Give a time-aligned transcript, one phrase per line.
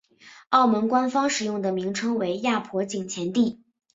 [0.49, 3.61] 澳门官方使用的名称为亚婆井前地。